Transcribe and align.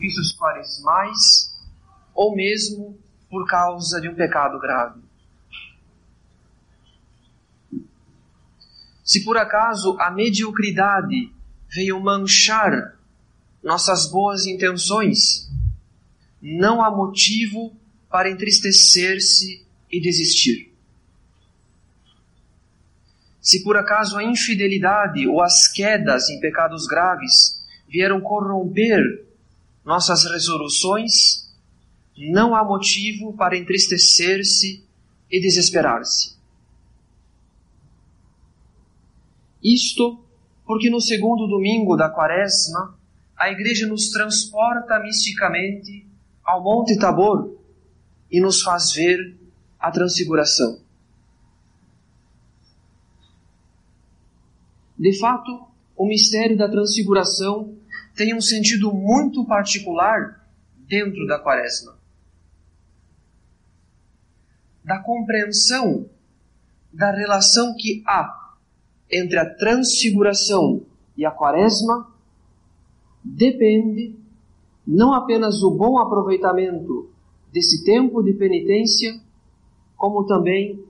sacrifícios 0.00 0.32
quaresmais 0.32 1.54
ou 2.14 2.34
mesmo 2.34 2.98
por 3.28 3.46
causa 3.46 4.00
de 4.00 4.08
um 4.08 4.14
pecado 4.14 4.58
grave. 4.58 5.00
Se 9.04 9.24
por 9.24 9.36
acaso 9.36 9.96
a 10.00 10.10
mediocridade 10.10 11.32
veio 11.68 12.00
manchar 12.00 12.98
nossas 13.62 14.10
boas 14.10 14.46
intenções, 14.46 15.50
não 16.40 16.82
há 16.82 16.90
motivo 16.90 17.76
para 18.08 18.30
entristecer-se 18.30 19.66
e 19.90 20.00
desistir. 20.00 20.74
Se 23.40 23.62
por 23.62 23.76
acaso 23.76 24.16
a 24.16 24.24
infidelidade 24.24 25.26
ou 25.26 25.42
as 25.42 25.68
quedas 25.68 26.28
em 26.28 26.40
pecados 26.40 26.86
graves 26.86 27.64
vieram 27.88 28.20
corromper 28.20 29.29
nossas 29.84 30.24
resoluções, 30.24 31.50
não 32.16 32.54
há 32.54 32.64
motivo 32.64 33.32
para 33.36 33.56
entristecer-se 33.56 34.84
e 35.30 35.40
desesperar-se. 35.40 36.36
Isto 39.62 40.24
porque 40.66 40.88
no 40.88 41.00
segundo 41.00 41.48
domingo 41.48 41.96
da 41.96 42.08
quaresma, 42.08 42.96
a 43.36 43.50
igreja 43.50 43.88
nos 43.88 44.10
transporta 44.10 45.00
misticamente 45.00 46.06
ao 46.44 46.62
Monte 46.62 46.96
Tabor 46.98 47.58
e 48.30 48.40
nos 48.40 48.62
faz 48.62 48.92
ver 48.92 49.36
a 49.78 49.90
transfiguração. 49.90 50.80
De 54.96 55.18
fato, 55.18 55.66
o 55.96 56.06
mistério 56.06 56.56
da 56.56 56.68
transfiguração 56.68 57.79
tem 58.20 58.36
um 58.36 58.40
sentido 58.42 58.92
muito 58.92 59.46
particular 59.46 60.46
dentro 60.76 61.26
da 61.26 61.38
Quaresma. 61.38 61.96
Da 64.84 65.02
compreensão 65.02 66.04
da 66.92 67.12
relação 67.12 67.74
que 67.78 68.02
há 68.06 68.58
entre 69.10 69.38
a 69.38 69.54
transfiguração 69.54 70.82
e 71.16 71.24
a 71.24 71.30
Quaresma 71.30 72.12
depende 73.24 74.14
não 74.86 75.14
apenas 75.14 75.62
o 75.62 75.70
bom 75.70 75.98
aproveitamento 75.98 77.08
desse 77.50 77.82
tempo 77.86 78.22
de 78.22 78.34
penitência, 78.34 79.18
como 79.96 80.26
também 80.26 80.84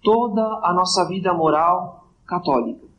toda 0.00 0.60
a 0.62 0.72
nossa 0.72 1.08
vida 1.08 1.34
moral 1.34 2.08
católica. 2.24 2.91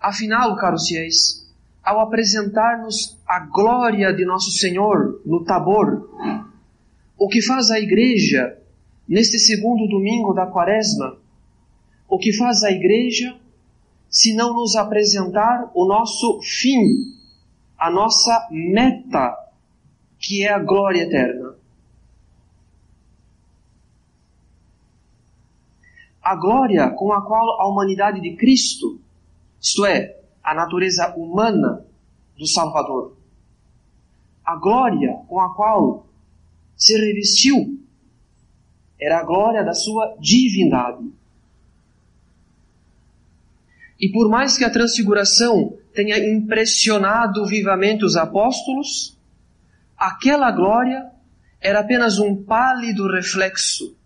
Afinal, 0.00 0.54
caros 0.56 0.86
fiéis, 0.86 1.48
ao 1.82 2.00
apresentar-nos 2.00 3.18
a 3.26 3.40
glória 3.40 4.12
de 4.12 4.24
nosso 4.24 4.50
Senhor 4.52 5.20
no 5.26 5.44
Tabor, 5.44 6.08
o 7.18 7.28
que 7.28 7.42
faz 7.42 7.70
a 7.70 7.80
Igreja 7.80 8.56
neste 9.08 9.38
segundo 9.38 9.88
domingo 9.88 10.32
da 10.32 10.46
Quaresma? 10.46 11.18
O 12.08 12.18
que 12.18 12.32
faz 12.32 12.62
a 12.62 12.70
Igreja 12.70 13.36
se 14.08 14.34
não 14.34 14.54
nos 14.54 14.76
apresentar 14.76 15.70
o 15.74 15.84
nosso 15.86 16.40
fim, 16.42 17.14
a 17.76 17.90
nossa 17.90 18.46
meta, 18.50 19.34
que 20.18 20.44
é 20.44 20.52
a 20.52 20.58
glória 20.58 21.02
eterna? 21.02 21.56
A 26.22 26.36
glória 26.36 26.90
com 26.90 27.12
a 27.12 27.22
qual 27.26 27.60
a 27.60 27.68
humanidade 27.68 28.20
de 28.20 28.36
Cristo 28.36 29.00
isto 29.60 29.84
é, 29.84 30.16
a 30.42 30.54
natureza 30.54 31.14
humana 31.16 31.84
do 32.36 32.46
Salvador. 32.46 33.16
A 34.44 34.56
glória 34.56 35.14
com 35.28 35.40
a 35.40 35.54
qual 35.54 36.06
se 36.76 36.96
revestiu 36.96 37.78
era 39.00 39.18
a 39.18 39.24
glória 39.24 39.64
da 39.64 39.74
sua 39.74 40.16
divindade. 40.20 41.04
E 44.00 44.10
por 44.10 44.28
mais 44.28 44.56
que 44.56 44.64
a 44.64 44.70
transfiguração 44.70 45.76
tenha 45.92 46.18
impressionado 46.18 47.44
vivamente 47.46 48.04
os 48.04 48.16
apóstolos, 48.16 49.18
aquela 49.96 50.52
glória 50.52 51.10
era 51.60 51.80
apenas 51.80 52.18
um 52.18 52.44
pálido 52.44 53.10
reflexo 53.10 53.96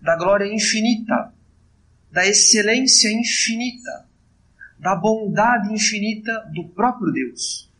da 0.00 0.16
glória 0.16 0.46
infinita, 0.46 1.32
da 2.12 2.24
excelência 2.26 3.12
infinita 3.12 4.03
da 4.84 4.94
bondade 4.94 5.72
infinita 5.72 6.46
do 6.52 6.68
próprio 6.68 7.10
Deus. 7.10 7.70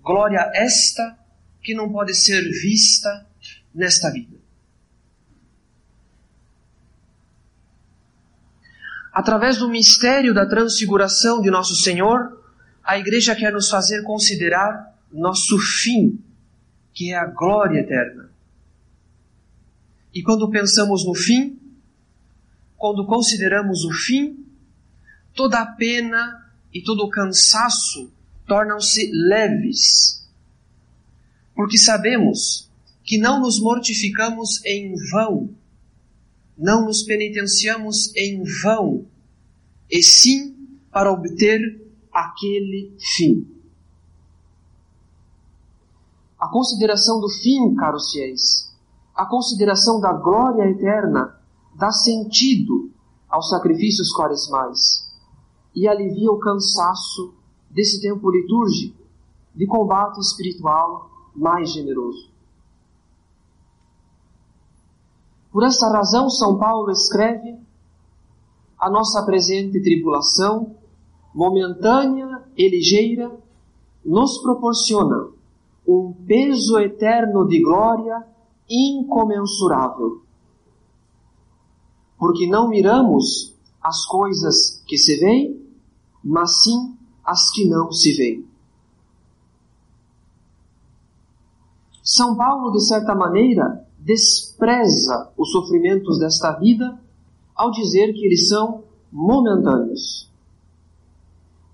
Glória 0.00 0.50
esta 0.54 1.18
que 1.62 1.74
não 1.74 1.92
pode 1.92 2.14
ser 2.14 2.40
vista 2.40 3.26
nesta 3.74 4.10
vida. 4.10 4.38
Através 9.12 9.58
do 9.58 9.68
mistério 9.68 10.32
da 10.32 10.48
transfiguração 10.48 11.42
de 11.42 11.50
nosso 11.50 11.74
Senhor, 11.74 12.42
a 12.82 12.98
Igreja 12.98 13.36
quer 13.36 13.52
nos 13.52 13.68
fazer 13.68 14.02
considerar 14.04 14.90
nosso 15.12 15.58
fim, 15.58 16.18
que 16.94 17.12
é 17.12 17.16
a 17.18 17.26
glória 17.26 17.80
eterna. 17.80 18.30
E 20.14 20.22
quando 20.22 20.50
pensamos 20.50 21.04
no 21.04 21.14
fim, 21.14 21.60
quando 22.74 23.04
consideramos 23.04 23.84
o 23.84 23.92
fim, 23.92 24.43
toda 25.34 25.60
a 25.60 25.66
pena 25.66 26.44
e 26.72 26.82
todo 26.82 27.04
o 27.04 27.10
cansaço 27.10 28.12
tornam-se 28.46 29.10
leves. 29.12 30.28
Porque 31.54 31.78
sabemos 31.78 32.70
que 33.02 33.18
não 33.18 33.40
nos 33.40 33.60
mortificamos 33.60 34.64
em 34.64 34.94
vão, 35.10 35.50
não 36.56 36.84
nos 36.84 37.02
penitenciamos 37.02 38.14
em 38.16 38.42
vão, 38.62 39.06
e 39.90 40.02
sim 40.02 40.54
para 40.90 41.12
obter 41.12 41.60
aquele 42.12 42.96
fim. 43.16 43.46
A 46.38 46.48
consideração 46.48 47.20
do 47.20 47.28
fim, 47.28 47.74
caros 47.74 48.12
fiéis, 48.12 48.72
a 49.14 49.26
consideração 49.26 50.00
da 50.00 50.12
glória 50.12 50.68
eterna, 50.70 51.38
dá 51.76 51.90
sentido 51.90 52.90
aos 53.28 53.48
sacrifícios 53.48 54.12
quaresmais 54.12 55.03
e 55.74 55.88
alivia 55.88 56.30
o 56.30 56.38
cansaço 56.38 57.34
desse 57.70 58.00
tempo 58.00 58.30
litúrgico 58.30 59.02
de 59.54 59.66
combate 59.66 60.20
espiritual 60.20 61.10
mais 61.34 61.72
generoso. 61.72 62.30
Por 65.50 65.62
esta 65.62 65.88
razão, 65.88 66.28
São 66.28 66.58
Paulo 66.58 66.90
escreve: 66.90 67.56
a 68.78 68.90
nossa 68.90 69.24
presente 69.24 69.80
tribulação, 69.80 70.76
momentânea 71.32 72.42
e 72.56 72.68
ligeira, 72.68 73.30
nos 74.04 74.38
proporciona 74.38 75.28
um 75.86 76.12
peso 76.26 76.78
eterno 76.78 77.46
de 77.46 77.62
glória 77.62 78.26
incomensurável. 78.68 80.22
Porque 82.18 82.46
não 82.46 82.68
miramos 82.68 83.54
as 83.82 84.04
coisas 84.06 84.82
que 84.86 84.96
se 84.96 85.16
veem, 85.18 85.63
mas 86.24 86.62
sim 86.62 86.96
as 87.24 87.50
que 87.50 87.68
não 87.68 87.92
se 87.92 88.12
veem. 88.12 88.46
São 92.02 92.36
Paulo, 92.36 92.72
de 92.72 92.80
certa 92.86 93.14
maneira, 93.14 93.86
despreza 93.98 95.32
os 95.36 95.50
sofrimentos 95.50 96.18
desta 96.18 96.52
vida 96.52 97.00
ao 97.54 97.70
dizer 97.70 98.12
que 98.12 98.24
eles 98.24 98.48
são 98.48 98.84
momentâneos. 99.10 100.30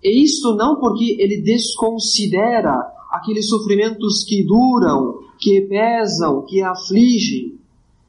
E 0.03 0.23
isto 0.23 0.55
não 0.55 0.79
porque 0.79 1.17
ele 1.19 1.43
desconsidera 1.43 2.75
aqueles 3.11 3.49
sofrimentos 3.49 4.25
que 4.25 4.45
duram, 4.45 5.21
que 5.39 5.63
pesam, 5.63 6.43
que 6.43 6.63
afligem, 6.63 7.59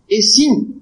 e 0.09 0.21
sim 0.21 0.81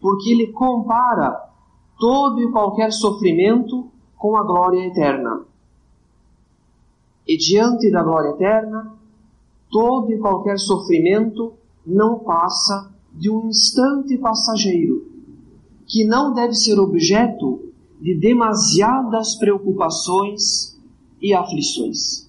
porque 0.00 0.30
ele 0.30 0.52
compara 0.52 1.50
todo 1.98 2.40
e 2.40 2.52
qualquer 2.52 2.92
sofrimento 2.92 3.90
com 4.16 4.36
a 4.36 4.42
glória 4.42 4.86
eterna. 4.86 5.44
E 7.26 7.36
diante 7.36 7.90
da 7.90 8.02
glória 8.02 8.30
eterna, 8.30 8.94
todo 9.70 10.12
e 10.12 10.18
qualquer 10.18 10.58
sofrimento 10.58 11.54
não 11.86 12.18
passa 12.18 12.92
de 13.12 13.30
um 13.30 13.48
instante 13.48 14.16
passageiro, 14.18 15.10
que 15.86 16.04
não 16.04 16.32
deve 16.32 16.54
ser 16.54 16.78
objeto 16.78 17.72
de 18.00 18.14
demasiadas 18.14 19.34
preocupações 19.36 20.78
e 21.20 21.32
aflições. 21.32 22.26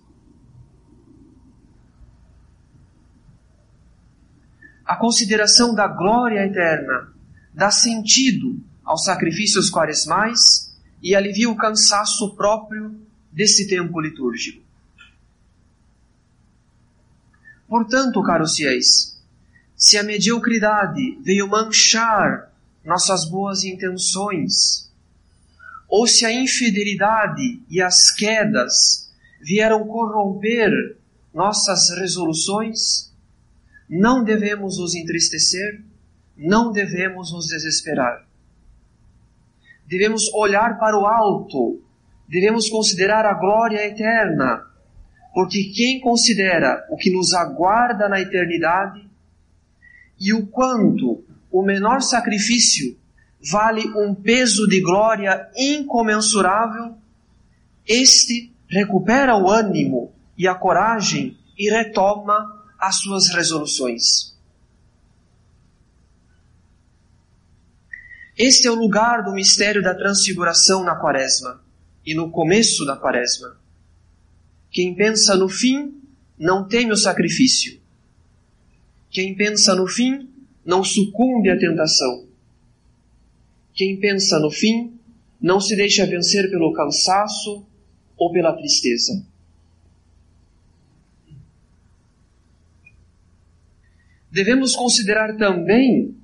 a 4.88 4.96
consideração 4.96 5.76
da 5.76 5.86
glória 5.86 6.46
eterna 6.46 7.14
dá 7.54 7.70
sentido 7.70 8.58
aos 8.86 9.04
sacrifícios 9.04 9.70
quaresmais 9.70 10.67
e 11.02 11.16
alivia 11.16 11.50
o 11.50 11.56
cansaço 11.56 12.36
próprio 12.36 13.00
desse 13.32 13.68
tempo 13.68 14.00
litúrgico. 14.00 14.62
Portanto, 17.68 18.24
caros 18.24 18.56
fiéis, 18.56 19.22
se 19.76 19.98
a 19.98 20.04
mediocridade 20.04 21.20
veio 21.22 21.48
manchar 21.48 22.52
nossas 22.84 23.30
boas 23.30 23.64
intenções, 23.64 24.92
ou 25.88 26.08
se 26.08 26.26
a 26.26 26.32
infidelidade 26.32 27.62
e 27.70 27.82
as 27.82 28.12
quedas 28.12 29.12
vieram 29.42 29.86
corromper 29.86 30.98
nossas 31.34 31.90
resoluções, 31.90 33.14
não 33.90 34.24
devemos 34.24 34.80
nos 34.80 34.96
entristecer, 34.96 35.82
não 36.36 36.72
devemos 36.72 37.32
nos 37.32 37.48
desesperar. 37.48 38.27
Devemos 39.88 40.32
olhar 40.34 40.78
para 40.78 41.00
o 41.00 41.06
alto, 41.06 41.82
devemos 42.28 42.70
considerar 42.70 43.26
a 43.26 43.34
glória 43.34 43.86
eterna, 43.88 44.64
porque 45.34 45.72
quem 45.74 46.02
considera 46.02 46.86
o 46.90 46.98
que 46.98 47.10
nos 47.10 47.34
aguarda 47.34 48.10
na 48.10 48.20
eternidade 48.20 49.08
e 50.20 50.34
o 50.34 50.46
quanto 50.48 51.24
o 51.52 51.64
menor 51.64 52.02
sacrifício 52.02 52.98
vale 53.50 53.88
um 53.96 54.14
peso 54.14 54.68
de 54.68 54.82
glória 54.82 55.48
incomensurável, 55.56 56.98
este 57.88 58.54
recupera 58.68 59.38
o 59.38 59.50
ânimo 59.50 60.12
e 60.38 60.48
a 60.48 60.56
coragem 60.56 61.38
e 61.58 61.70
retoma 61.70 62.46
as 62.78 62.98
suas 62.98 63.30
resoluções. 63.30 64.37
Este 68.38 68.68
é 68.68 68.72
o 68.72 68.76
lugar 68.76 69.24
do 69.24 69.34
mistério 69.34 69.82
da 69.82 69.96
transfiguração 69.96 70.84
na 70.84 70.96
Quaresma 70.96 71.60
e 72.06 72.14
no 72.14 72.30
começo 72.30 72.86
da 72.86 72.96
Quaresma. 72.96 73.60
Quem 74.70 74.94
pensa 74.94 75.36
no 75.36 75.50
fim 75.50 76.00
não 76.38 76.68
teme 76.68 76.92
o 76.92 76.96
sacrifício. 76.96 77.82
Quem 79.10 79.36
pensa 79.36 79.74
no 79.74 79.88
fim 79.88 80.30
não 80.64 80.84
sucumbe 80.84 81.50
à 81.50 81.58
tentação. 81.58 82.28
Quem 83.74 84.00
pensa 84.00 84.40
no 84.40 84.52
fim 84.52 85.00
não 85.42 85.60
se 85.60 85.76
deixa 85.76 86.06
vencer 86.06 86.48
pelo 86.52 86.74
cansaço 86.74 87.66
ou 88.16 88.32
pela 88.32 88.56
tristeza. 88.56 89.26
Devemos 94.30 94.76
considerar 94.76 95.36
também 95.38 96.16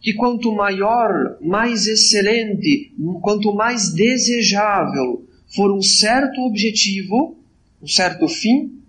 que 0.00 0.14
quanto 0.14 0.52
maior, 0.52 1.36
mais 1.42 1.86
excelente, 1.86 2.92
quanto 3.20 3.52
mais 3.54 3.92
desejável 3.92 5.26
for 5.54 5.76
um 5.76 5.82
certo 5.82 6.40
objetivo, 6.42 7.36
um 7.82 7.86
certo 7.86 8.26
fim, 8.26 8.80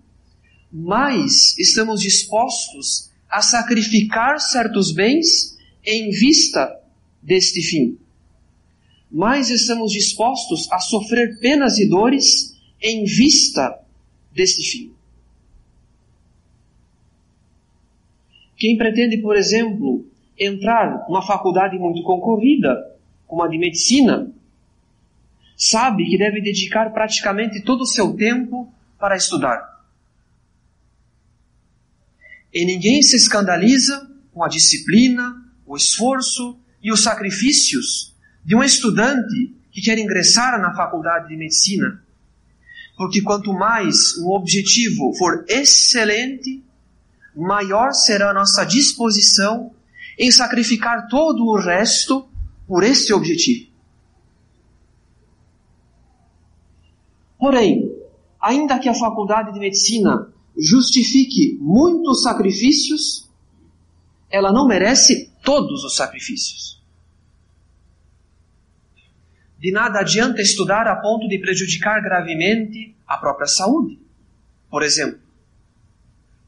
mais 0.72 1.56
estamos 1.58 2.00
dispostos 2.00 3.10
a 3.28 3.42
sacrificar 3.42 4.40
certos 4.40 4.92
bens 4.92 5.58
em 5.84 6.10
vista 6.10 6.80
deste 7.22 7.60
fim. 7.60 7.98
Mais 9.10 9.50
estamos 9.50 9.92
dispostos 9.92 10.70
a 10.72 10.78
sofrer 10.78 11.38
penas 11.40 11.78
e 11.78 11.86
dores 11.86 12.56
em 12.80 13.04
vista 13.04 13.78
deste 14.34 14.62
fim. 14.62 14.92
Quem 18.56 18.78
pretende, 18.78 19.18
por 19.18 19.36
exemplo, 19.36 20.06
entrar 20.38 21.04
numa 21.08 21.22
faculdade 21.22 21.78
muito 21.78 22.02
concorrida, 22.02 22.96
como 23.26 23.42
a 23.42 23.48
de 23.48 23.58
medicina, 23.58 24.30
sabe 25.56 26.04
que 26.06 26.18
deve 26.18 26.40
dedicar 26.40 26.92
praticamente 26.92 27.62
todo 27.62 27.82
o 27.82 27.86
seu 27.86 28.14
tempo 28.14 28.72
para 28.98 29.16
estudar. 29.16 29.72
E 32.52 32.64
ninguém 32.64 33.02
se 33.02 33.16
escandaliza 33.16 34.10
com 34.32 34.44
a 34.44 34.48
disciplina, 34.48 35.42
o 35.66 35.76
esforço 35.76 36.58
e 36.82 36.92
os 36.92 37.02
sacrifícios 37.02 38.14
de 38.44 38.54
um 38.54 38.62
estudante 38.62 39.54
que 39.70 39.80
quer 39.80 39.98
ingressar 39.98 40.60
na 40.60 40.74
faculdade 40.74 41.28
de 41.28 41.36
medicina. 41.36 42.02
Porque 42.96 43.22
quanto 43.22 43.52
mais 43.52 44.16
o 44.18 44.34
objetivo 44.36 45.14
for 45.14 45.44
excelente, 45.48 46.62
maior 47.34 47.92
será 47.92 48.30
a 48.30 48.34
nossa 48.34 48.64
disposição 48.64 49.72
em 50.18 50.30
sacrificar 50.30 51.08
todo 51.08 51.44
o 51.44 51.58
resto 51.58 52.28
por 52.66 52.82
este 52.82 53.12
objetivo. 53.12 53.70
Porém, 57.38 57.90
ainda 58.40 58.78
que 58.78 58.88
a 58.88 58.94
faculdade 58.94 59.52
de 59.52 59.58
medicina 59.58 60.32
justifique 60.56 61.58
muitos 61.60 62.22
sacrifícios, 62.22 63.28
ela 64.30 64.52
não 64.52 64.66
merece 64.66 65.30
todos 65.42 65.84
os 65.84 65.96
sacrifícios. 65.96 66.80
De 69.58 69.72
nada 69.72 70.00
adianta 70.00 70.42
estudar 70.42 70.86
a 70.86 70.96
ponto 70.96 71.28
de 71.28 71.38
prejudicar 71.38 72.00
gravemente 72.00 72.94
a 73.06 73.16
própria 73.16 73.46
saúde, 73.46 73.98
por 74.70 74.82
exemplo 74.82 75.22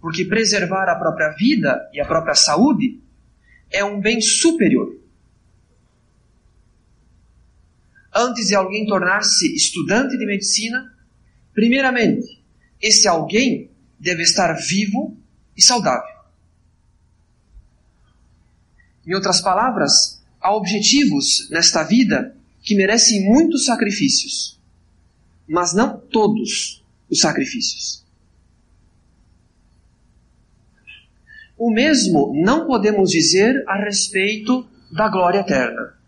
porque 0.04 0.26
preservar 0.26 0.86
a 0.90 0.96
própria 0.96 1.30
vida 1.30 1.88
e 1.90 1.98
a 1.98 2.04
própria 2.04 2.34
saúde 2.34 3.00
é 3.74 3.84
um 3.84 4.00
bem 4.00 4.20
superior. 4.20 4.96
Antes 8.14 8.46
de 8.46 8.54
alguém 8.54 8.86
tornar-se 8.86 9.52
estudante 9.52 10.16
de 10.16 10.24
medicina, 10.24 10.96
primeiramente, 11.52 12.40
esse 12.80 13.08
alguém 13.08 13.68
deve 13.98 14.22
estar 14.22 14.52
vivo 14.54 15.16
e 15.56 15.62
saudável. 15.62 16.14
Em 19.04 19.12
outras 19.14 19.40
palavras, 19.40 20.24
há 20.40 20.54
objetivos 20.54 21.50
nesta 21.50 21.82
vida 21.82 22.36
que 22.62 22.76
merecem 22.76 23.24
muitos 23.24 23.66
sacrifícios, 23.66 24.60
mas 25.48 25.74
não 25.74 25.98
todos 25.98 26.84
os 27.10 27.18
sacrifícios. 27.18 28.03
O 31.64 31.70
mesmo 31.70 32.30
não 32.34 32.66
podemos 32.66 33.10
dizer 33.10 33.64
a 33.66 33.82
respeito 33.82 34.68
da 34.92 35.08
glória 35.08 35.38
eterna. 35.38 35.98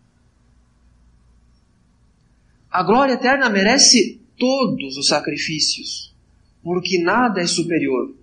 A 2.69 2.83
glória 2.83 3.13
eterna 3.13 3.49
merece 3.49 4.21
todos 4.37 4.97
os 4.97 5.07
sacrifícios, 5.07 6.15
porque 6.61 7.01
nada 7.01 7.41
é 7.41 7.47
superior, 7.47 8.15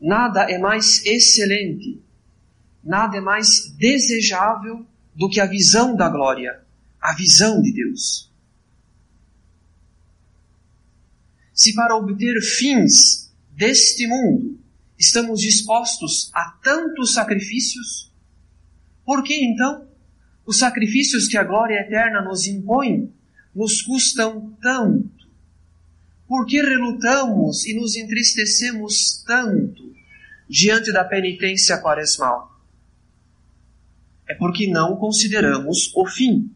nada 0.00 0.48
é 0.48 0.56
mais 0.56 1.04
excelente, 1.04 2.00
nada 2.84 3.16
é 3.16 3.20
mais 3.20 3.74
desejável 3.76 4.86
do 5.12 5.28
que 5.28 5.40
a 5.40 5.46
visão 5.46 5.96
da 5.96 6.08
glória, 6.08 6.62
a 7.00 7.16
visão 7.16 7.60
de 7.60 7.72
Deus. 7.72 8.30
Se 11.52 11.74
para 11.74 11.96
obter 11.96 12.40
fins 12.40 13.34
deste 13.50 14.06
mundo 14.06 14.62
estamos 14.98 15.40
dispostos 15.40 16.30
a 16.34 16.50
tantos 16.62 17.14
sacrifícios? 17.14 18.12
Por 19.04 19.22
que 19.22 19.44
então 19.44 19.86
os 20.46 20.58
sacrifícios 20.58 21.28
que 21.28 21.36
a 21.36 21.44
glória 21.44 21.80
eterna 21.80 22.22
nos 22.22 22.46
impõe 22.46 23.12
nos 23.54 23.82
custam 23.82 24.56
tanto? 24.60 25.24
Por 26.26 26.46
que 26.46 26.60
relutamos 26.60 27.66
e 27.66 27.74
nos 27.74 27.96
entristecemos 27.96 29.22
tanto 29.26 29.94
diante 30.48 30.92
da 30.92 31.04
penitência 31.04 31.80
quaresmal? 31.80 32.50
É 34.26 34.34
porque 34.34 34.66
não 34.66 34.96
consideramos 34.96 35.92
o 35.94 36.06
fim. 36.06 36.50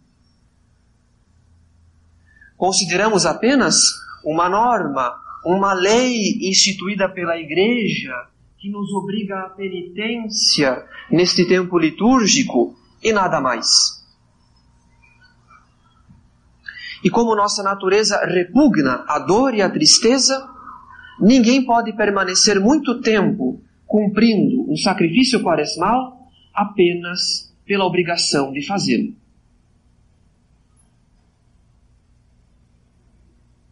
Consideramos 2.56 3.26
apenas 3.26 3.76
uma 4.24 4.48
norma, 4.48 5.14
uma 5.44 5.72
lei 5.72 6.38
instituída 6.48 7.08
pela 7.08 7.38
Igreja 7.38 8.28
que 8.58 8.68
nos 8.68 8.92
obriga 8.92 9.40
à 9.40 9.48
penitência 9.50 10.84
neste 11.10 11.46
tempo 11.46 11.78
litúrgico 11.78 12.76
e 13.02 13.12
nada 13.12 13.40
mais. 13.40 13.98
E 17.02 17.08
como 17.08 17.36
nossa 17.36 17.62
natureza 17.62 18.18
repugna 18.26 19.04
a 19.06 19.20
dor 19.20 19.54
e 19.54 19.62
a 19.62 19.70
tristeza, 19.70 20.48
ninguém 21.20 21.64
pode 21.64 21.92
permanecer 21.92 22.58
muito 22.58 23.00
tempo 23.00 23.62
cumprindo 23.86 24.70
um 24.70 24.76
sacrifício 24.76 25.42
quaresmal 25.42 26.28
apenas 26.52 27.54
pela 27.64 27.84
obrigação 27.84 28.52
de 28.52 28.66
fazê-lo. 28.66 29.14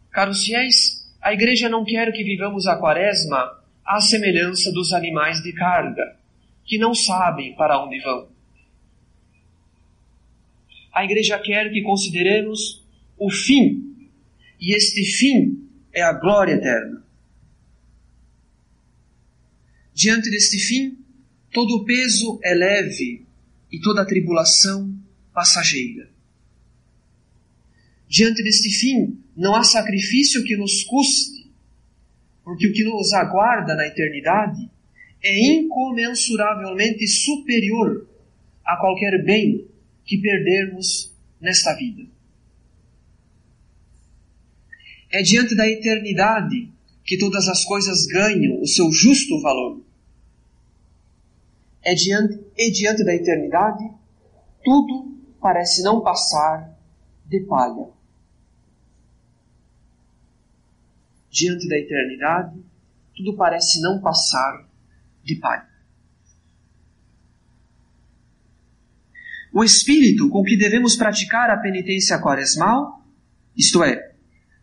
Caros 0.09 0.43
fiéis, 0.43 0.96
a 1.27 1.33
igreja 1.33 1.67
não 1.67 1.83
quer 1.83 2.09
que 2.13 2.23
vivamos 2.23 2.67
a 2.67 2.77
quaresma 2.77 3.61
à 3.85 3.99
semelhança 3.99 4.71
dos 4.71 4.93
animais 4.93 5.43
de 5.43 5.51
carga, 5.51 6.17
que 6.63 6.77
não 6.77 6.95
sabem 6.95 7.53
para 7.53 7.83
onde 7.83 7.99
vão. 7.99 8.29
A 10.93 11.03
igreja 11.03 11.37
quer 11.37 11.69
que 11.69 11.81
consideremos 11.81 12.81
o 13.17 13.29
fim, 13.29 14.09
e 14.57 14.73
este 14.73 15.03
fim 15.03 15.67
é 15.91 16.01
a 16.01 16.13
glória 16.13 16.53
eterna. 16.53 17.05
Diante 19.93 20.29
deste 20.31 20.57
fim, 20.57 20.97
todo 21.51 21.75
o 21.75 21.83
peso 21.83 22.39
é 22.41 22.53
leve 22.53 23.25
e 23.69 23.81
toda 23.81 24.01
a 24.01 24.05
tribulação 24.05 24.97
passageira. 25.33 26.09
Diante 28.07 28.41
deste 28.41 28.69
fim, 28.69 29.19
não 29.35 29.53
há 29.55 29.63
sacrifício 29.63 30.43
que 30.43 30.55
nos 30.55 30.83
custe, 30.83 31.51
porque 32.43 32.67
o 32.67 32.73
que 32.73 32.83
nos 32.83 33.11
aguarda 33.13 33.75
na 33.75 33.85
eternidade 33.85 34.69
é 35.21 35.39
incomensuravelmente 35.55 37.05
superior 37.07 38.07
a 38.63 38.77
qualquer 38.77 39.23
bem 39.23 39.67
que 40.05 40.17
perdermos 40.17 41.13
nesta 41.41 41.73
vida. 41.73 42.03
É 45.09 45.21
diante 45.21 45.55
da 45.55 45.67
eternidade 45.67 46.71
que 47.03 47.17
todas 47.17 47.47
as 47.47 47.63
coisas 47.63 48.05
ganham 48.07 48.61
o 48.61 48.67
seu 48.67 48.91
justo 48.91 49.41
valor. 49.41 49.81
É 51.81 51.93
diante, 51.93 52.39
e 52.57 52.71
diante 52.71 53.03
da 53.03 53.13
eternidade, 53.13 53.89
tudo 54.63 55.17
parece 55.39 55.81
não 55.83 56.01
passar 56.01 56.77
de 57.25 57.39
palha. 57.41 57.96
Diante 61.37 61.67
da 61.67 61.77
eternidade, 61.77 62.59
tudo 63.15 63.35
parece 63.35 63.79
não 63.79 64.01
passar 64.01 64.67
de 65.23 65.35
palha. 65.35 65.67
O 69.53 69.63
espírito 69.63 70.29
com 70.29 70.41
que 70.43 70.57
devemos 70.57 70.95
praticar 70.95 71.51
a 71.51 71.57
penitência 71.57 72.19
quaresmal, 72.19 73.05
isto 73.55 73.83
é, 73.83 74.15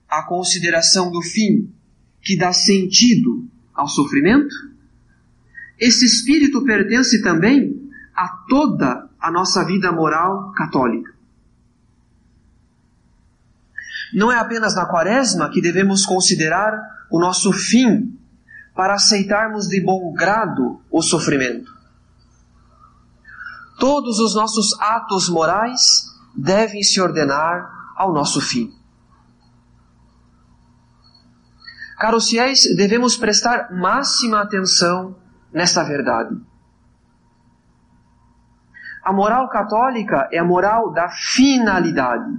a 0.08 0.26
consideração 0.26 1.12
do 1.12 1.22
fim 1.22 1.72
que 2.20 2.36
dá 2.36 2.52
sentido 2.52 3.48
ao 3.72 3.86
sofrimento, 3.86 4.54
esse 5.78 6.04
espírito 6.04 6.64
pertence 6.64 7.22
também 7.22 7.88
a 8.16 8.28
toda 8.48 9.08
a 9.20 9.30
nossa 9.30 9.64
vida 9.64 9.92
moral 9.92 10.52
católica. 10.54 11.13
Não 14.14 14.30
é 14.30 14.38
apenas 14.38 14.74
na 14.74 14.86
quaresma 14.86 15.50
que 15.50 15.60
devemos 15.60 16.06
considerar 16.06 16.72
o 17.10 17.18
nosso 17.18 17.52
fim 17.52 18.16
para 18.74 18.94
aceitarmos 18.94 19.66
de 19.66 19.82
bom 19.82 20.12
grado 20.12 20.80
o 20.90 21.02
sofrimento. 21.02 21.72
Todos 23.78 24.20
os 24.20 24.34
nossos 24.34 24.78
atos 24.80 25.28
morais 25.28 26.06
devem 26.34 26.82
se 26.82 27.00
ordenar 27.00 27.68
ao 27.96 28.12
nosso 28.12 28.40
fim. 28.40 28.72
Caros 31.98 32.28
fiéis, 32.28 32.62
devemos 32.76 33.16
prestar 33.16 33.72
máxima 33.72 34.40
atenção 34.40 35.16
nesta 35.52 35.82
verdade. 35.84 36.36
A 39.02 39.12
moral 39.12 39.48
católica 39.48 40.28
é 40.32 40.38
a 40.38 40.44
moral 40.44 40.92
da 40.92 41.08
finalidade. 41.08 42.32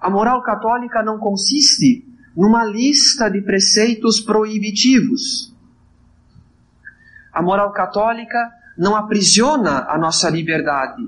A 0.00 0.08
moral 0.08 0.42
católica 0.42 1.02
não 1.02 1.18
consiste 1.18 2.06
numa 2.34 2.64
lista 2.64 3.28
de 3.30 3.42
preceitos 3.42 4.18
proibitivos. 4.20 5.54
A 7.30 7.42
moral 7.42 7.70
católica 7.72 8.50
não 8.78 8.96
aprisiona 8.96 9.84
a 9.90 9.98
nossa 9.98 10.30
liberdade, 10.30 11.06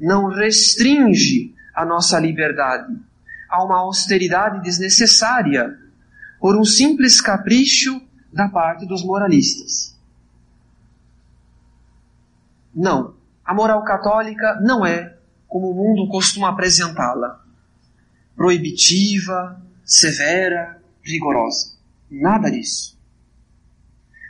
não 0.00 0.28
restringe 0.28 1.54
a 1.74 1.84
nossa 1.84 2.18
liberdade 2.18 2.98
a 3.48 3.62
uma 3.62 3.78
austeridade 3.80 4.62
desnecessária 4.62 5.78
por 6.40 6.56
um 6.56 6.64
simples 6.64 7.20
capricho 7.20 8.00
da 8.32 8.48
parte 8.48 8.86
dos 8.86 9.04
moralistas. 9.04 9.98
Não, 12.74 13.14
a 13.44 13.52
moral 13.52 13.82
católica 13.84 14.58
não 14.62 14.86
é 14.86 15.14
como 15.46 15.70
o 15.70 15.74
mundo 15.74 16.10
costuma 16.10 16.48
apresentá-la 16.48 17.49
proibitiva, 18.40 19.62
severa, 19.84 20.82
rigorosa. 21.04 21.78
Nada 22.10 22.50
disso. 22.50 22.98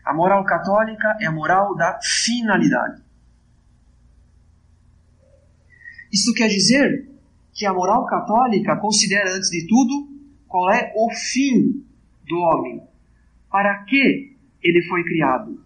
A 0.04 0.12
moral 0.12 0.44
católica 0.44 1.16
é 1.20 1.26
a 1.26 1.30
moral 1.30 1.76
da 1.76 1.96
finalidade. 2.02 3.04
Isso 6.12 6.34
quer 6.34 6.48
dizer 6.48 7.08
que 7.54 7.64
a 7.64 7.72
moral 7.72 8.04
católica 8.04 8.74
considera, 8.78 9.32
antes 9.32 9.48
de 9.48 9.68
tudo, 9.68 10.08
qual 10.48 10.68
é 10.72 10.92
o 10.96 11.08
fim 11.12 11.86
do 12.26 12.36
homem. 12.36 12.82
Para 13.48 13.84
que 13.84 14.36
ele 14.60 14.82
foi 14.88 15.04
criado? 15.04 15.64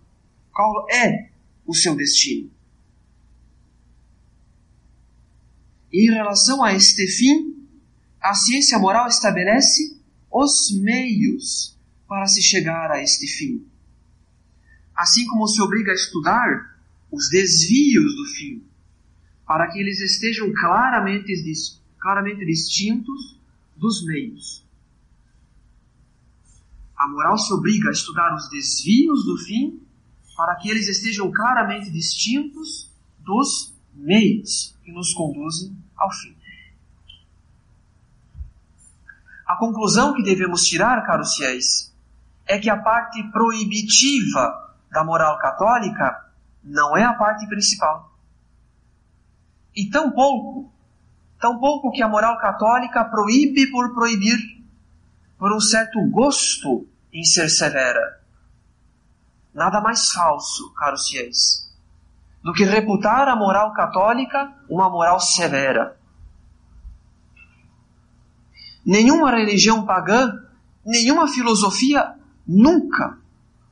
Qual 0.53 0.87
é 0.91 1.31
o 1.65 1.73
seu 1.73 1.97
destino? 1.97 2.51
E 5.91 6.11
em 6.11 6.13
relação 6.13 6.63
a 6.63 6.75
este 6.75 7.07
fim, 7.07 7.54
a 8.25 8.33
ciência 8.33 8.79
moral 8.79 9.07
estabelece 9.07 10.01
os 10.33 10.71
meios 10.81 11.79
para 12.09 12.27
se 12.27 12.41
chegar 12.41 12.91
a 12.91 13.03
este 13.03 13.27
fim. 13.27 13.69
Assim 14.97 15.27
como 15.27 15.47
se 15.47 15.61
obriga 15.61 15.93
a 15.93 15.95
estudar 15.95 16.75
os 17.13 17.29
desvios 17.29 18.17
do 18.17 18.25
fim, 18.35 18.65
para 19.47 19.71
que 19.71 19.79
eles 19.79 20.01
estejam 20.01 20.51
claramente, 20.55 21.35
claramente 22.01 22.47
distintos 22.47 23.39
dos 23.77 24.03
meios. 24.07 24.65
A 26.97 27.07
moral 27.07 27.37
se 27.37 27.53
obriga 27.53 27.91
a 27.91 27.93
estudar 27.93 28.35
os 28.35 28.49
desvios 28.49 29.27
do 29.27 29.37
fim, 29.37 29.83
para 30.35 30.57
que 30.57 30.71
eles 30.71 30.89
estejam 30.89 31.31
claramente 31.31 31.91
distintos 31.91 32.91
dos 33.19 33.75
meios 33.93 34.75
que 34.83 34.93
nos 34.93 35.13
conduzem 35.13 35.77
ao 35.95 36.11
fim. 36.11 36.35
A 39.55 39.57
conclusão 39.57 40.13
que 40.13 40.23
devemos 40.25 40.65
tirar, 40.65 41.07
caros 41.07 41.37
fiéis, 41.37 41.95
é 42.45 42.59
que 42.59 42.69
a 42.69 42.77
parte 42.77 43.23
proibitiva 43.31 44.75
da 44.91 45.05
moral 45.05 45.39
católica 45.39 46.29
não 46.61 46.97
é 46.97 47.05
a 47.05 47.15
parte 47.15 47.47
principal. 47.47 48.13
E 49.73 49.89
tão 49.89 50.11
pouco, 50.11 50.73
tão 51.41 51.61
pouco 51.61 51.93
que 51.93 52.03
a 52.03 52.09
moral 52.09 52.37
católica 52.39 53.05
proíbe 53.05 53.71
por 53.71 53.95
proibir, 53.95 54.39
por 55.39 55.55
um 55.55 55.61
certo 55.61 56.05
gosto 56.11 56.89
em 57.13 57.23
ser 57.23 57.49
severa. 57.49 58.21
Nada 59.55 59.81
mais 59.81 60.11
falso, 60.11 60.75
caros 60.75 61.09
fiéis, 61.09 61.73
do 62.43 62.53
que 62.53 62.65
reputar 62.65 63.29
a 63.29 63.37
moral 63.37 63.73
católica 63.73 64.53
uma 64.69 64.91
moral 64.91 65.21
severa. 65.21 65.97
Nenhuma 68.85 69.31
religião 69.31 69.85
pagã, 69.85 70.33
nenhuma 70.85 71.27
filosofia, 71.29 72.15
nunca 72.47 73.19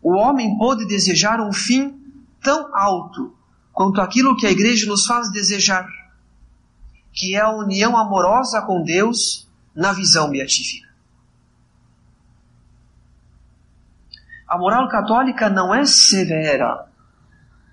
o 0.02 0.14
homem 0.16 0.58
pôde 0.58 0.86
desejar 0.86 1.40
um 1.40 1.52
fim 1.52 1.94
tão 2.42 2.76
alto 2.76 3.36
quanto 3.72 4.00
aquilo 4.00 4.36
que 4.36 4.46
a 4.46 4.50
igreja 4.50 4.86
nos 4.86 5.06
faz 5.06 5.30
desejar, 5.30 5.86
que 7.12 7.36
é 7.36 7.40
a 7.40 7.50
união 7.50 7.96
amorosa 7.96 8.60
com 8.62 8.82
Deus 8.82 9.48
na 9.74 9.92
visão 9.92 10.30
beatífica. 10.30 10.88
A 14.48 14.58
moral 14.58 14.88
católica 14.88 15.48
não 15.48 15.74
é 15.74 15.86
severa, 15.86 16.86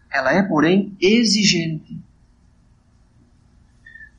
ela 0.09 0.31
é, 0.31 0.43
porém, 0.43 0.95
exigente. 1.01 1.99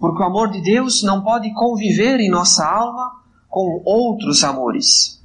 Porque 0.01 0.23
o 0.23 0.27
amor 0.27 0.51
de 0.51 0.63
Deus 0.63 1.03
não 1.03 1.23
pode 1.23 1.53
conviver 1.53 2.19
em 2.21 2.31
nossa 2.31 2.67
alma 2.67 3.23
com 3.51 3.83
outros 3.85 4.43
amores. 4.43 5.23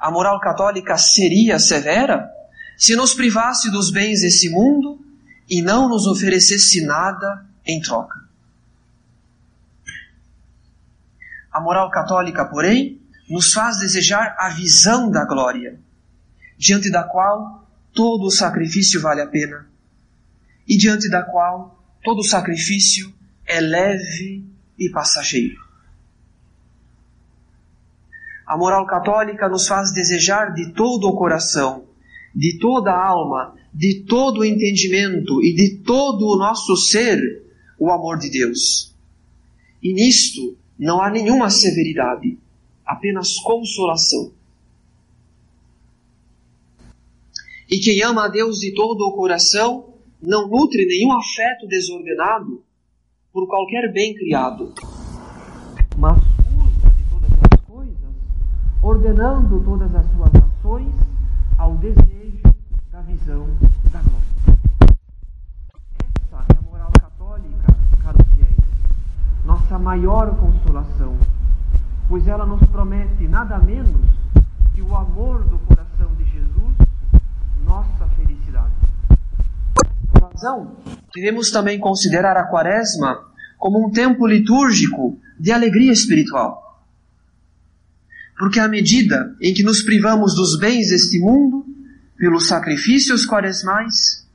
A 0.00 0.10
moral 0.10 0.40
católica 0.40 0.98
seria 0.98 1.60
severa 1.60 2.28
se 2.76 2.96
nos 2.96 3.14
privasse 3.14 3.70
dos 3.70 3.88
bens 3.88 4.22
desse 4.22 4.50
mundo 4.50 4.98
e 5.48 5.62
não 5.62 5.88
nos 5.88 6.08
oferecesse 6.08 6.84
nada 6.84 7.46
em 7.64 7.80
troca. 7.80 8.24
A 11.52 11.60
moral 11.60 11.88
católica, 11.88 12.44
porém, 12.44 13.00
nos 13.30 13.52
faz 13.52 13.78
desejar 13.78 14.34
a 14.40 14.48
visão 14.48 15.08
da 15.08 15.24
glória, 15.24 15.78
diante 16.58 16.90
da 16.90 17.04
qual 17.04 17.64
todo 17.92 18.24
o 18.24 18.30
sacrifício 18.30 19.00
vale 19.00 19.20
a 19.20 19.26
pena 19.28 19.68
e 20.66 20.76
diante 20.76 21.08
da 21.08 21.22
qual 21.22 21.83
todo 22.04 22.22
sacrifício 22.22 23.12
é 23.44 23.60
leve 23.60 24.44
e 24.78 24.88
passageiro. 24.90 25.64
A 28.46 28.56
moral 28.56 28.86
católica 28.86 29.48
nos 29.48 29.66
faz 29.66 29.92
desejar 29.92 30.54
de 30.54 30.72
todo 30.72 31.08
o 31.08 31.16
coração 31.16 31.84
de 32.34 32.58
toda 32.58 32.90
a 32.90 33.06
alma, 33.06 33.54
de 33.72 34.02
todo 34.02 34.40
o 34.40 34.44
entendimento 34.44 35.42
e 35.42 35.54
de 35.54 35.76
todo 35.78 36.26
o 36.26 36.36
nosso 36.36 36.76
ser 36.76 37.20
o 37.78 37.90
amor 37.90 38.18
de 38.18 38.28
Deus. 38.28 38.92
E 39.82 39.92
nisto 39.92 40.56
não 40.78 41.00
há 41.00 41.10
nenhuma 41.10 41.48
severidade, 41.48 42.36
apenas 42.84 43.36
consolação. 43.36 44.32
E 47.70 47.78
quem 47.78 48.02
ama 48.02 48.24
a 48.24 48.28
Deus 48.28 48.58
de 48.58 48.74
todo 48.74 49.02
o 49.02 49.12
coração 49.12 49.93
não 50.26 50.48
nutre 50.48 50.86
nenhum 50.86 51.12
afeto 51.12 51.68
desordenado 51.68 52.62
por 53.30 53.46
qualquer 53.46 53.92
bem 53.92 54.14
criado, 54.14 54.72
mas 55.98 56.16
usa 56.16 56.90
de 56.90 57.04
todas 57.10 57.30
as 57.30 57.60
coisas, 57.60 58.14
ordenando 58.82 59.62
todas 59.62 59.94
as 59.94 60.06
suas 60.12 60.30
ações 60.34 60.94
ao 61.58 61.76
desejo 61.76 62.42
da 62.90 63.02
visão 63.02 63.46
da 63.92 64.00
glória. 64.00 64.98
Essa 66.00 66.54
é 66.54 66.58
a 66.58 66.62
moral 66.62 66.90
católica, 66.92 67.76
caros 68.02 68.26
fiéis, 68.34 68.56
nossa 69.44 69.78
maior 69.78 70.34
consolação, 70.38 71.18
pois 72.08 72.26
ela 72.26 72.46
nos 72.46 72.66
promete 72.70 73.28
nada 73.28 73.58
menos 73.58 74.00
que 74.74 74.80
o 74.80 74.96
amor 74.96 75.44
do 75.44 75.58
coração 75.66 76.14
de 76.14 76.24
Jesus, 76.24 76.76
nossa 77.66 78.06
felicidade. 78.16 78.83
Razão, 80.34 80.76
devemos 81.14 81.52
também 81.52 81.78
considerar 81.78 82.36
a 82.36 82.48
Quaresma 82.48 83.24
como 83.56 83.86
um 83.86 83.90
tempo 83.90 84.26
litúrgico 84.26 85.18
de 85.38 85.52
alegria 85.52 85.92
espiritual. 85.92 86.84
Porque 88.36 88.58
à 88.58 88.66
medida 88.66 89.36
em 89.40 89.54
que 89.54 89.62
nos 89.62 89.82
privamos 89.82 90.34
dos 90.34 90.58
bens 90.58 90.88
deste 90.88 91.20
mundo, 91.20 91.64
pelos 92.16 92.48
sacrifícios 92.48 93.24
quaresmais, 93.24 94.28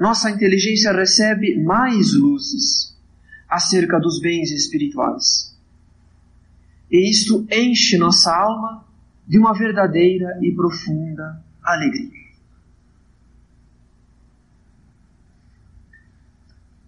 nossa 0.00 0.30
inteligência 0.30 0.92
recebe 0.92 1.62
mais 1.62 2.12
luzes 2.12 2.98
acerca 3.48 4.00
dos 4.00 4.20
bens 4.20 4.50
espirituais. 4.50 5.56
E 6.90 7.08
isto 7.08 7.46
enche 7.52 7.96
nossa 7.96 8.34
alma 8.34 8.84
de 9.28 9.38
uma 9.38 9.56
verdadeira 9.56 10.38
e 10.42 10.52
profunda 10.52 11.40
alegria. 11.62 12.19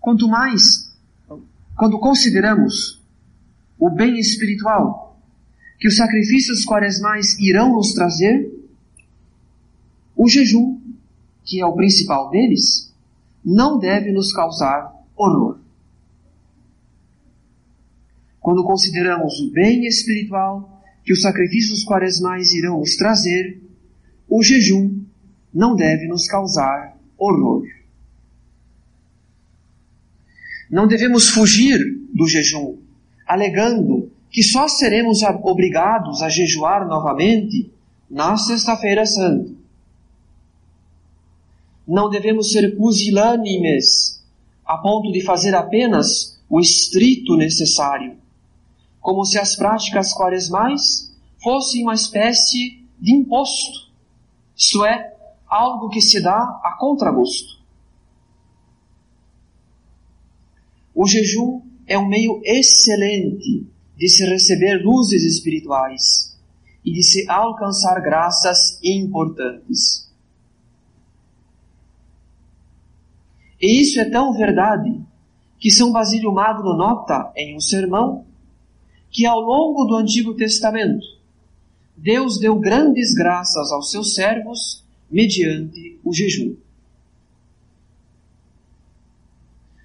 Quanto 0.02 0.26
mais, 0.26 0.92
quando 1.76 1.97
consideramos 2.00 3.00
o 3.78 3.88
bem 3.88 4.18
espiritual 4.18 5.16
que 5.78 5.87
os 5.87 5.97
sacrifícios 5.97 6.64
quaresmais 6.64 7.38
irão 7.38 7.73
nos 7.73 7.94
trazer, 7.94 8.52
o 10.16 10.28
jejum, 10.28 10.80
que 11.44 11.61
é 11.61 11.66
o 11.66 11.75
principal 11.75 12.30
deles, 12.30 12.92
não 13.44 13.78
deve 13.78 14.11
nos 14.11 14.32
causar 14.32 14.92
horror. 15.16 15.61
Quando 18.41 18.65
consideramos 18.65 19.38
o 19.38 19.52
bem 19.52 19.86
espiritual 19.86 20.82
que 21.04 21.12
os 21.12 21.23
sacrifícios 21.23 21.84
quaresmais 21.84 22.52
irão 22.52 22.80
nos 22.80 22.97
trazer, 22.97 23.62
o 24.28 24.43
jejum 24.43 25.00
não 25.54 25.76
deve 25.76 26.08
nos 26.08 26.26
causar 26.26 26.99
horror. 27.17 27.81
Não 30.73 30.87
devemos 30.87 31.28
fugir 31.28 31.78
do 32.15 32.26
jejum, 32.26 32.78
alegando 33.26 34.11
que 34.30 34.43
só 34.43 34.67
seremos 34.67 35.23
obrigados 35.23 36.23
a 36.23 36.30
jejuar 36.30 36.89
novamente 36.89 37.71
na 38.11 38.39
Sexta-feira 38.39 39.04
Santa. 39.04 39.52
Não 41.87 42.08
devemos 42.08 42.52
ser 42.52 42.75
pusilânimes 42.75 44.25
a 44.65 44.78
ponto 44.78 45.13
de 45.13 45.21
fazer 45.21 45.54
apenas 45.54 46.41
o 46.49 46.58
estrito 46.58 47.37
necessário, 47.37 48.17
como 48.99 49.26
se 49.26 49.39
as 49.39 49.54
práticas 49.54 50.15
quaresmais 50.15 51.15
fossem 51.43 51.82
uma 51.82 51.93
espécie 51.93 52.82
de 52.99 53.13
imposto, 53.13 53.93
isto 54.56 54.82
é, 54.87 55.13
algo 55.47 55.91
que 55.91 56.00
se 56.00 56.23
dá 56.23 56.39
a 56.65 56.76
contragosto. 56.78 57.61
O 60.95 61.07
jejum 61.07 61.63
é 61.87 61.99
um 61.99 62.09
meio 62.09 62.41
excelente 62.45 63.67
de 63.97 64.09
se 64.09 64.25
receber 64.25 64.83
luzes 64.83 65.23
espirituais 65.23 66.39
e 66.85 66.93
de 66.93 67.02
se 67.02 67.28
alcançar 67.28 68.00
graças 68.00 68.78
importantes. 68.83 70.11
E 73.61 73.81
isso 73.81 74.00
é 74.00 74.05
tão 74.11 74.33
verdade 74.33 75.00
que 75.59 75.71
São 75.71 75.93
Basílio 75.93 76.33
Magno 76.33 76.76
nota 76.76 77.33
em 77.37 77.55
um 77.57 77.61
sermão 77.61 78.26
que 79.09 79.25
ao 79.25 79.41
longo 79.41 79.85
do 79.85 79.95
Antigo 79.95 80.35
Testamento 80.35 81.07
Deus 81.97 82.39
deu 82.41 82.59
grandes 82.59 83.15
graças 83.15 83.71
aos 83.71 83.93
seus 83.93 84.15
servos 84.15 84.85
mediante 85.09 86.00
o 86.02 86.13
jejum. 86.13 86.57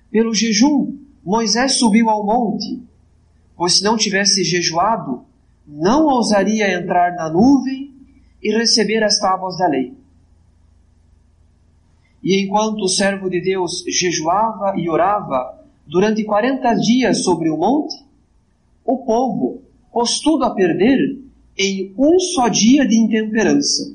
Pelo 0.09 0.33
jejum, 0.33 0.96
Moisés 1.27 1.73
subiu 1.73 2.09
ao 2.09 2.25
monte, 2.25 2.81
pois 3.57 3.73
se 3.73 3.83
não 3.83 3.97
tivesse 3.97 4.45
jejuado, 4.45 5.25
não 5.67 6.05
ousaria 6.05 6.73
entrar 6.73 7.17
na 7.17 7.29
nuvem 7.29 7.93
e 8.41 8.57
receber 8.57 9.03
as 9.03 9.19
tábuas 9.19 9.57
da 9.57 9.67
lei. 9.67 9.93
E 12.23 12.41
enquanto 12.41 12.79
o 12.83 12.87
servo 12.87 13.29
de 13.29 13.41
Deus 13.41 13.83
jejuava 13.89 14.77
e 14.77 14.89
orava 14.89 15.65
durante 15.85 16.23
quarenta 16.23 16.73
dias 16.73 17.25
sobre 17.25 17.49
o 17.49 17.57
monte, 17.57 18.05
o 18.85 18.99
povo 18.99 19.63
pôs 19.91 20.21
tudo 20.21 20.45
a 20.45 20.55
perder 20.55 21.21
em 21.57 21.93
um 21.97 22.17
só 22.21 22.47
dia 22.47 22.87
de 22.87 22.97
intemperança. 22.97 23.93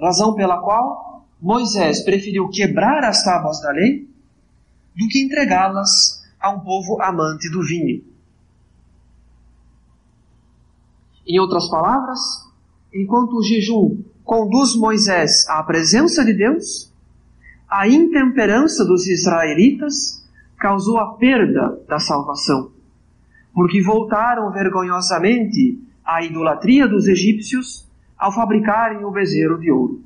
Razão 0.00 0.34
pela 0.34 0.60
qual 0.60 1.24
Moisés 1.40 2.02
preferiu 2.02 2.48
quebrar 2.48 3.04
as 3.04 3.22
tábuas 3.22 3.60
da 3.60 3.70
lei 3.70 4.12
do 4.94 5.08
que 5.08 5.22
entregá-las 5.22 6.24
a 6.40 6.50
um 6.50 6.60
povo 6.60 7.02
amante 7.02 7.50
do 7.50 7.62
vinho. 7.62 8.04
Em 11.26 11.40
outras 11.40 11.68
palavras, 11.68 12.20
enquanto 12.92 13.36
o 13.36 13.42
jejum 13.42 14.02
conduz 14.22 14.76
Moisés 14.76 15.48
à 15.48 15.62
presença 15.62 16.24
de 16.24 16.34
Deus, 16.34 16.92
a 17.68 17.88
intemperança 17.88 18.84
dos 18.84 19.06
israelitas 19.08 20.24
causou 20.58 20.98
a 20.98 21.14
perda 21.14 21.82
da 21.88 21.98
salvação, 21.98 22.70
porque 23.52 23.82
voltaram 23.82 24.52
vergonhosamente 24.52 25.82
à 26.04 26.22
idolatria 26.22 26.86
dos 26.86 27.08
egípcios 27.08 27.88
ao 28.16 28.32
fabricarem 28.32 29.04
o 29.04 29.10
bezerro 29.10 29.58
de 29.58 29.70
ouro. 29.70 30.04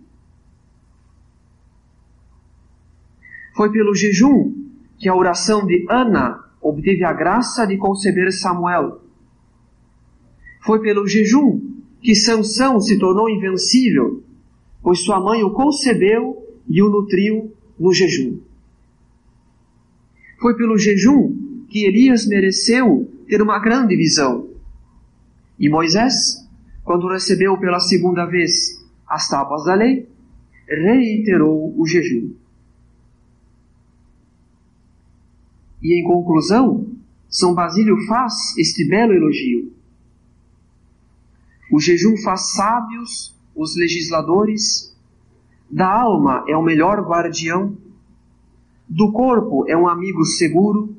Foi 3.54 3.70
pelo 3.72 3.94
jejum 3.94 4.67
que 4.98 5.08
a 5.08 5.14
oração 5.14 5.64
de 5.64 5.86
Ana 5.88 6.44
obteve 6.60 7.04
a 7.04 7.12
graça 7.12 7.66
de 7.66 7.76
conceber 7.76 8.32
Samuel. 8.32 9.00
Foi 10.64 10.80
pelo 10.80 11.06
jejum 11.06 11.60
que 12.00 12.14
Sansão 12.14 12.80
se 12.80 12.98
tornou 12.98 13.28
invencível, 13.28 14.22
pois 14.82 15.00
sua 15.00 15.20
mãe 15.20 15.42
o 15.42 15.50
concebeu 15.50 16.36
e 16.68 16.82
o 16.82 16.88
nutriu 16.88 17.52
no 17.78 17.92
jejum. 17.92 18.40
Foi 20.40 20.56
pelo 20.56 20.78
jejum 20.78 21.64
que 21.68 21.84
Elias 21.84 22.26
mereceu 22.26 23.10
ter 23.26 23.42
uma 23.42 23.58
grande 23.58 23.96
visão. 23.96 24.48
E 25.58 25.68
Moisés, 25.68 26.46
quando 26.84 27.08
recebeu 27.08 27.58
pela 27.58 27.80
segunda 27.80 28.24
vez 28.24 28.84
as 29.06 29.28
tábuas 29.28 29.64
da 29.64 29.74
lei, 29.74 30.08
reiterou 30.68 31.74
o 31.76 31.86
jejum. 31.86 32.32
E 35.82 36.00
em 36.00 36.04
conclusão, 36.04 36.86
São 37.28 37.54
Basílio 37.54 37.96
faz 38.06 38.56
este 38.56 38.88
belo 38.88 39.12
elogio. 39.12 39.72
O 41.70 41.78
jejum 41.80 42.16
faz 42.16 42.52
sábios 42.52 43.36
os 43.54 43.76
legisladores, 43.76 44.96
da 45.70 45.86
alma 45.86 46.44
é 46.48 46.56
o 46.56 46.62
melhor 46.62 47.00
guardião, 47.00 47.76
do 48.88 49.12
corpo 49.12 49.68
é 49.68 49.76
um 49.76 49.88
amigo 49.88 50.24
seguro, 50.24 50.96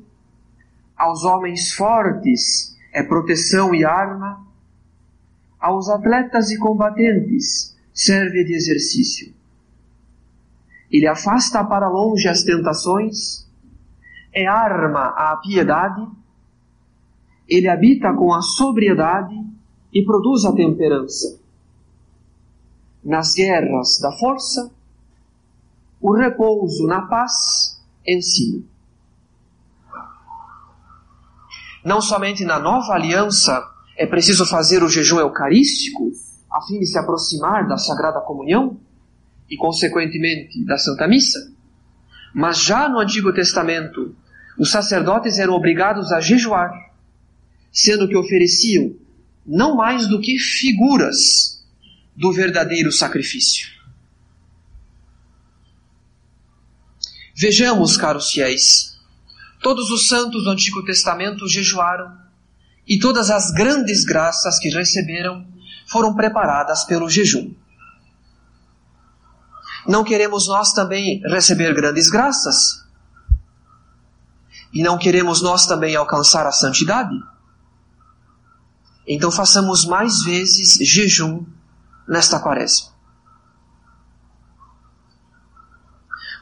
aos 0.96 1.24
homens 1.24 1.72
fortes 1.72 2.76
é 2.92 3.02
proteção 3.02 3.74
e 3.74 3.84
arma, 3.84 4.46
aos 5.58 5.88
atletas 5.88 6.50
e 6.50 6.58
combatentes 6.58 7.76
serve 7.92 8.44
de 8.44 8.54
exercício. 8.54 9.32
Ele 10.90 11.06
afasta 11.06 11.64
para 11.64 11.88
longe 11.88 12.28
as 12.28 12.42
tentações, 12.42 13.49
é 14.32 14.46
arma 14.46 15.14
à 15.16 15.36
piedade, 15.36 16.06
ele 17.48 17.68
habita 17.68 18.12
com 18.14 18.32
a 18.32 18.40
sobriedade 18.40 19.34
e 19.92 20.04
produz 20.04 20.44
a 20.44 20.52
temperança. 20.52 21.38
nas 23.02 23.32
guerras 23.32 23.98
da 23.98 24.12
força, 24.12 24.70
o 25.98 26.12
repouso 26.12 26.86
na 26.86 27.02
paz 27.02 27.82
ensina. 28.06 28.62
Não 31.82 32.00
somente 32.02 32.44
na 32.44 32.58
nova 32.58 32.92
aliança 32.92 33.66
é 33.96 34.06
preciso 34.06 34.44
fazer 34.44 34.82
o 34.82 34.88
jejum 34.88 35.18
eucarístico, 35.18 36.12
a 36.52 36.60
fim 36.66 36.78
de 36.78 36.86
se 36.86 36.98
aproximar 36.98 37.66
da 37.66 37.78
Sagrada 37.78 38.20
Comunhão 38.20 38.78
e, 39.48 39.56
consequentemente, 39.56 40.64
da 40.66 40.76
Santa 40.76 41.08
Missa, 41.08 41.52
mas 42.34 42.58
já 42.62 42.88
no 42.88 42.98
Antigo 42.98 43.32
Testamento, 43.32 44.14
os 44.60 44.70
sacerdotes 44.70 45.38
eram 45.38 45.54
obrigados 45.54 46.12
a 46.12 46.20
jejuar, 46.20 46.70
sendo 47.72 48.06
que 48.06 48.14
ofereciam 48.14 48.94
não 49.46 49.74
mais 49.74 50.06
do 50.06 50.20
que 50.20 50.38
figuras 50.38 51.64
do 52.14 52.30
verdadeiro 52.30 52.92
sacrifício. 52.92 53.70
Vejamos, 57.34 57.96
caros 57.96 58.30
fiéis, 58.30 58.98
todos 59.62 59.88
os 59.88 60.08
santos 60.08 60.44
do 60.44 60.50
Antigo 60.50 60.84
Testamento 60.84 61.48
jejuaram 61.48 62.14
e 62.86 62.98
todas 62.98 63.30
as 63.30 63.50
grandes 63.52 64.04
graças 64.04 64.58
que 64.58 64.68
receberam 64.68 65.46
foram 65.86 66.14
preparadas 66.14 66.84
pelo 66.84 67.08
jejum. 67.08 67.54
Não 69.88 70.04
queremos 70.04 70.46
nós 70.48 70.74
também 70.74 71.22
receber 71.30 71.72
grandes 71.72 72.10
graças? 72.10 72.89
E 74.72 74.82
não 74.82 74.98
queremos 74.98 75.42
nós 75.42 75.66
também 75.66 75.96
alcançar 75.96 76.46
a 76.46 76.52
santidade? 76.52 77.14
Então 79.06 79.30
façamos 79.30 79.84
mais 79.84 80.22
vezes 80.22 80.74
jejum 80.86 81.44
nesta 82.06 82.38
quaresma. 82.38 82.90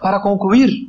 Para 0.00 0.20
concluir, 0.20 0.88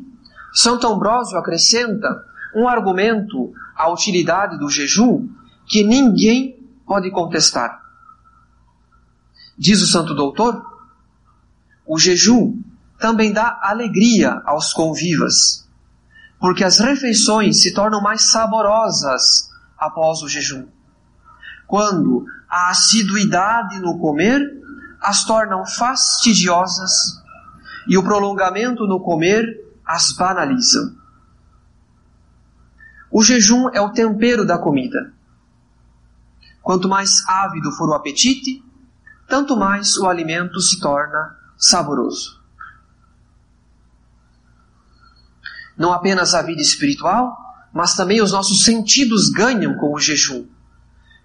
Santo 0.54 0.88
Ambrósio 0.88 1.38
acrescenta 1.38 2.26
um 2.56 2.68
argumento 2.68 3.54
à 3.76 3.90
utilidade 3.92 4.58
do 4.58 4.70
jejum 4.70 5.30
que 5.66 5.84
ninguém 5.84 6.60
pode 6.86 7.10
contestar. 7.12 7.82
Diz 9.58 9.82
o 9.82 9.88
Santo 9.88 10.16
Doutor, 10.16 10.66
o 11.86 11.98
jejum 11.98 12.62
também 12.98 13.32
dá 13.32 13.60
alegria 13.62 14.42
aos 14.46 14.74
convivas, 14.74 15.69
porque 16.40 16.64
as 16.64 16.80
refeições 16.80 17.62
se 17.62 17.74
tornam 17.74 18.02
mais 18.02 18.30
saborosas 18.32 19.50
após 19.78 20.22
o 20.22 20.30
jejum. 20.30 20.68
Quando 21.68 22.26
a 22.50 22.70
assiduidade 22.70 23.80
no 23.80 24.00
comer 24.00 24.60
as 25.02 25.24
tornam 25.24 25.66
fastidiosas 25.66 26.92
e 27.88 27.98
o 27.98 28.04
prolongamento 28.04 28.86
no 28.86 29.00
comer 29.00 29.46
as 29.86 30.12
banalizam. 30.14 30.96
O 33.12 33.24
jejum 33.24 33.70
é 33.70 33.82
o 33.82 33.92
tempero 33.92 34.46
da 34.46 34.58
comida. 34.58 35.14
Quanto 36.62 36.88
mais 36.88 37.28
ávido 37.28 37.72
for 37.72 37.90
o 37.90 37.94
apetite, 37.94 38.64
tanto 39.28 39.56
mais 39.56 39.98
o 39.98 40.08
alimento 40.08 40.60
se 40.60 40.80
torna 40.80 41.36
saboroso. 41.58 42.39
Não 45.80 45.94
apenas 45.94 46.36
a 46.36 46.42
vida 46.42 46.62
espiritual, 46.62 47.38
mas 47.74 47.96
também 47.96 48.22
os 48.22 48.34
nossos 48.34 48.66
sentidos 48.66 49.30
ganham 49.30 49.78
com 49.78 49.94
o 49.94 50.00
jejum, 50.00 50.46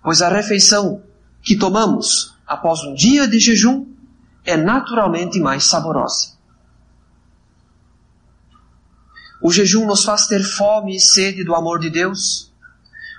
pois 0.03 0.23
a 0.23 0.29
refeição 0.29 1.03
que 1.43 1.57
tomamos 1.57 2.37
após 2.47 2.81
um 2.85 2.95
dia 2.95 3.27
de 3.27 3.41
jejum 3.41 3.87
é 4.45 4.57
naturalmente 4.57 5.41
mais 5.41 5.65
saborosa. 5.65 6.35
O 9.43 9.51
jejum 9.53 9.85
nos 9.85 10.05
faz 10.05 10.27
ter 10.29 10.45
fome 10.45 10.97
e 10.97 11.01
sede 11.01 11.43
do 11.43 11.55
amor 11.55 11.81
de 11.81 11.91
Deus. 11.91 12.53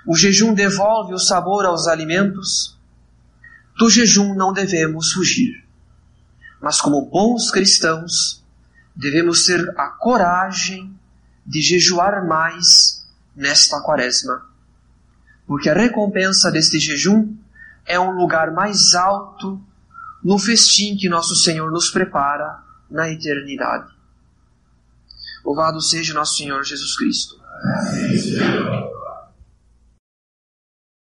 O 0.06 0.16
jejum 0.16 0.54
devolve 0.54 1.12
o 1.12 1.18
sabor 1.18 1.66
aos 1.66 1.86
alimentos. 1.86 2.76
Do 3.78 3.90
jejum 3.90 4.34
não 4.34 4.52
devemos 4.52 5.12
fugir 5.12 5.66
mas 6.60 6.80
como 6.80 7.02
bons 7.02 7.50
cristãos, 7.50 8.44
devemos 8.94 9.44
ter 9.44 9.72
a 9.78 9.88
coragem 9.88 10.95
de 11.46 11.62
jejuar 11.62 12.26
mais 12.26 13.06
nesta 13.34 13.80
quaresma. 13.80 14.44
Porque 15.46 15.70
a 15.70 15.74
recompensa 15.74 16.50
deste 16.50 16.78
jejum 16.78 17.36
é 17.84 18.00
um 18.00 18.12
lugar 18.12 18.52
mais 18.52 18.94
alto 18.94 19.60
no 20.22 20.38
festim 20.38 20.96
que 20.96 21.08
nosso 21.08 21.36
Senhor 21.36 21.70
nos 21.70 21.88
prepara 21.88 22.62
na 22.90 23.08
eternidade. 23.08 23.94
Louvado 25.44 25.80
seja 25.80 26.12
nosso 26.12 26.36
Senhor 26.36 26.64
Jesus 26.64 26.96
Cristo. 26.96 27.40
Amém. 27.62 28.96